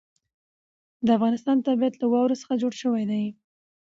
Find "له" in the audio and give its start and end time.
1.97-2.07